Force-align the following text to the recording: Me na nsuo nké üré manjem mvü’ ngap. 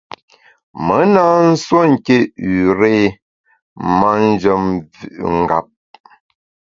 Me 0.85 0.97
na 1.13 1.23
nsuo 1.49 1.79
nké 1.91 2.17
üré 2.69 2.95
manjem 3.99 4.63
mvü’ 4.73 5.07
ngap. 5.39 5.67